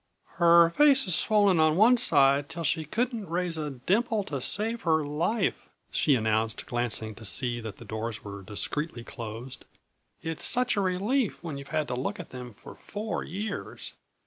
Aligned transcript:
"Her 0.37 0.67
face 0.71 1.05
is 1.05 1.13
swollen 1.13 1.59
on 1.59 1.75
one 1.75 1.95
side 1.95 2.49
till 2.49 2.63
she 2.63 2.85
couldn't 2.85 3.29
raise 3.29 3.55
a 3.55 3.69
dimple 3.69 4.23
to 4.23 4.41
save 4.41 4.81
her 4.81 5.05
life," 5.05 5.69
she 5.91 6.15
announced, 6.15 6.65
glancing 6.65 7.13
to 7.13 7.23
see 7.23 7.59
that 7.59 7.77
the 7.77 7.85
doors 7.85 8.23
were 8.23 8.41
discreetly 8.41 9.03
closed. 9.03 9.63
"It's 10.23 10.43
such 10.43 10.75
a 10.75 10.81
relief, 10.81 11.43
when 11.43 11.59
you've 11.59 11.67
had 11.67 11.87
to 11.89 11.95
look 11.95 12.19
at 12.19 12.31
them 12.31 12.51
for 12.51 12.73
four 12.73 13.23
years. 13.23 13.93